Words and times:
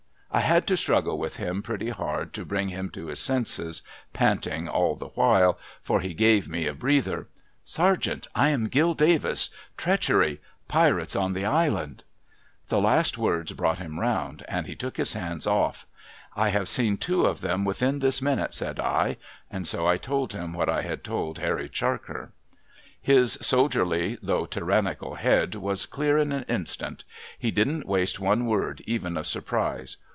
I 0.33 0.39
had 0.39 0.65
to 0.67 0.77
struggle 0.77 1.17
with 1.19 1.35
him 1.35 1.61
pretty 1.61 1.89
hard 1.89 2.31
to 2.35 2.45
bring 2.45 2.69
him 2.69 2.89
to 2.91 3.07
his 3.07 3.19
senses, 3.19 3.81
panting 4.13 4.65
all 4.69 4.95
the 4.95 5.09
while 5.09 5.59
(for 5.81 5.99
he 5.99 6.13
gave 6.13 6.47
me 6.47 6.65
a 6.67 6.73
breather),' 6.73 7.27
Sergeant, 7.65 8.27
I 8.33 8.47
am 8.51 8.67
Gill 8.69 8.93
Davis! 8.93 9.49
Treachery! 9.75 10.39
Pirates 10.69 11.17
on 11.17 11.33
the 11.33 11.43
Island!' 11.43 12.05
The 12.69 12.79
last 12.79 13.17
words 13.17 13.51
brought 13.51 13.79
him 13.79 13.99
round, 13.99 14.45
and 14.47 14.67
he 14.67 14.73
took 14.73 14.95
his 14.95 15.11
hands 15.11 15.45
off. 15.45 15.85
* 16.09 16.35
I 16.37 16.47
have 16.47 16.69
seen 16.69 16.95
two 16.95 17.25
of 17.25 17.41
them 17.41 17.65
within 17.65 17.99
this 17.99 18.21
minute,' 18.21 18.53
said 18.53 18.79
I. 18.79 19.17
And 19.51 19.67
so 19.67 19.85
I 19.85 19.97
told 19.97 20.31
him 20.31 20.53
what 20.53 20.69
I 20.69 20.81
had 20.83 21.03
told 21.03 21.39
Harry 21.39 21.67
Charker. 21.67 22.31
His 23.01 23.33
soldierly, 23.41 24.17
though 24.21 24.45
tyrannical, 24.45 25.15
head 25.15 25.55
was 25.55 25.85
clear 25.85 26.17
in 26.17 26.31
an 26.31 26.45
instant. 26.47 27.03
He 27.37 27.51
didn't 27.51 27.85
waste 27.85 28.17
one 28.21 28.45
word, 28.45 28.81
even 28.85 29.17
of 29.17 29.27
surprise. 29.27 29.97